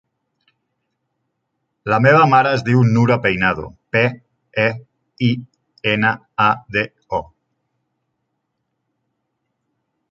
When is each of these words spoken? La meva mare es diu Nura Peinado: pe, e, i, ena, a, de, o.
La 1.93 1.99
meva 2.05 2.23
mare 2.31 2.53
es 2.59 2.63
diu 2.71 2.81
Nura 2.95 3.17
Peinado: 3.25 3.67
pe, 3.97 4.03
e, 4.65 4.67
i, 5.29 5.31
ena, 5.93 6.13
a, 6.49 6.51
de, 6.79 6.87
o. 7.21 7.23